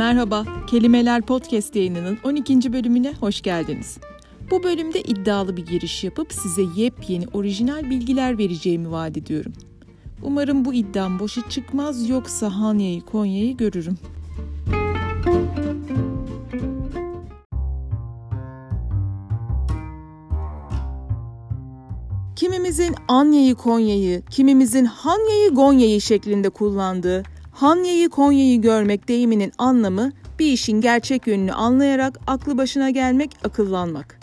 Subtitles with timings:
[0.00, 2.72] Merhaba, Kelimeler Podcast yayınının 12.
[2.72, 3.98] bölümüne hoş geldiniz.
[4.50, 9.52] Bu bölümde iddialı bir giriş yapıp size yepyeni orijinal bilgiler vereceğimi vaat ediyorum.
[10.22, 13.98] Umarım bu iddiam boşa çıkmaz yoksa Hanya'yı Konya'yı görürüm.
[22.36, 27.22] Kimimizin Anya'yı Konya'yı, kimimizin Hanya'yı Gonya'yı şeklinde kullandığı
[27.60, 34.20] Hanya'yı Konya'yı görmek deyiminin anlamı bir işin gerçek yönünü anlayarak aklı başına gelmek, akıllanmak.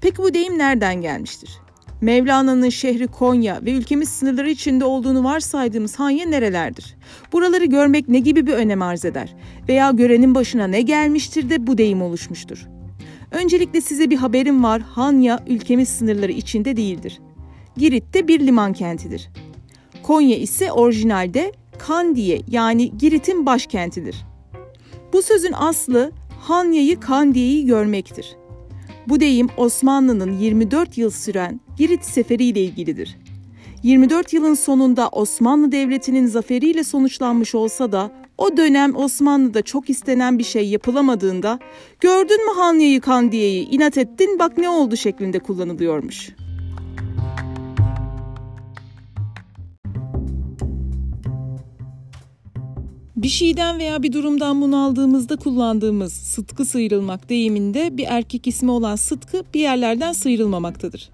[0.00, 1.50] Peki bu deyim nereden gelmiştir?
[2.00, 6.96] Mevlana'nın şehri Konya ve ülkemiz sınırları içinde olduğunu varsaydığımız Hanya nerelerdir?
[7.32, 9.34] Buraları görmek ne gibi bir önem arz eder?
[9.68, 12.66] Veya görenin başına ne gelmiştir de bu deyim oluşmuştur?
[13.30, 14.82] Öncelikle size bir haberim var.
[14.82, 17.20] Hanya ülkemiz sınırları içinde değildir.
[17.76, 19.28] Girit'te bir liman kentidir.
[20.02, 24.16] Konya ise orijinalde Kandiye yani Girit'in başkentidir.
[25.12, 28.36] Bu sözün aslı Hanya'yı Kandiye'yi görmektir.
[29.08, 33.18] Bu deyim Osmanlı'nın 24 yıl süren Girit Seferi ile ilgilidir.
[33.82, 40.44] 24 yılın sonunda Osmanlı Devleti'nin zaferiyle sonuçlanmış olsa da o dönem Osmanlı'da çok istenen bir
[40.44, 41.58] şey yapılamadığında
[42.00, 46.30] gördün mü Hanya'yı Kandiye'yi inat ettin bak ne oldu şeklinde kullanılıyormuş.
[53.22, 59.44] Bir şeyden veya bir durumdan bunaldığımızda kullandığımız sıtkı sıyrılmak deyiminde bir erkek ismi olan sıtkı
[59.54, 61.10] bir yerlerden sıyrılmamaktadır.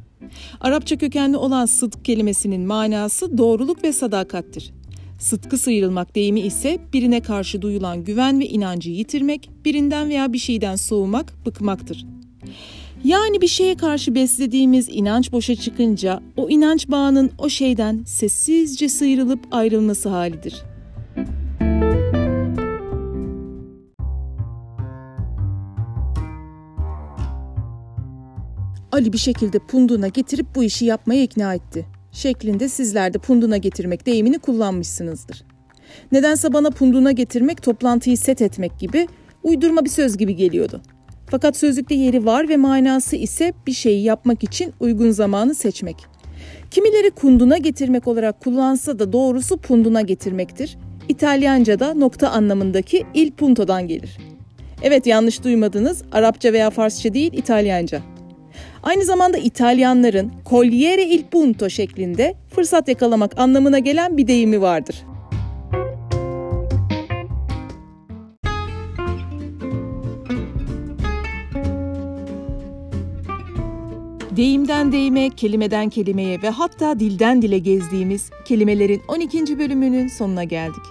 [0.61, 4.72] Arapça kökenli olan sıdk kelimesinin manası doğruluk ve sadakattir.
[5.19, 10.77] Sıtkı sıyrılmak deyimi ise birine karşı duyulan güven ve inancı yitirmek, birinden veya bir şeyden
[10.77, 12.06] soğumak, bıkmaktır.
[13.05, 19.41] Yani bir şeye karşı beslediğimiz inanç boşa çıkınca o inanç bağının o şeyden sessizce sıyrılıp
[19.50, 20.73] ayrılması halidir.''
[28.94, 31.86] Ali bir şekilde punduna getirip bu işi yapmaya ikna etti.
[32.12, 35.44] Şeklinde sizler de punduna getirmek deyimini kullanmışsınızdır.
[36.12, 39.08] Nedense bana punduna getirmek toplantıyı set etmek gibi
[39.42, 40.82] uydurma bir söz gibi geliyordu.
[41.30, 45.96] Fakat sözlükte yeri var ve manası ise bir şeyi yapmak için uygun zamanı seçmek.
[46.70, 50.78] Kimileri kunduna getirmek olarak kullansa da doğrusu punduna getirmektir.
[51.08, 54.18] İtalyanca'da nokta anlamındaki il punto'dan gelir.
[54.82, 56.02] Evet yanlış duymadınız.
[56.12, 58.14] Arapça veya Farsça değil İtalyanca.
[58.84, 65.05] Aynı zamanda İtalyanların cogliere il punto şeklinde fırsat yakalamak anlamına gelen bir deyimi vardır.
[74.36, 79.58] Deyimden deyime, kelimeden kelimeye ve hatta dilden dile gezdiğimiz kelimelerin 12.
[79.58, 80.83] bölümünün sonuna geldik.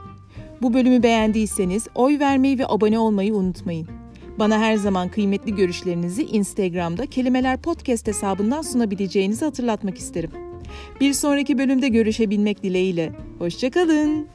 [0.62, 4.03] Bu bölümü beğendiyseniz oy vermeyi ve abone olmayı unutmayın.
[4.40, 10.32] Bana her zaman kıymetli görüşlerinizi Instagram'da Kelimeler Podcast hesabından sunabileceğinizi hatırlatmak isterim.
[11.02, 13.12] Bir sonraki bölümde görüşebilmek dileğiyle.
[13.40, 14.28] Hoşçakalın.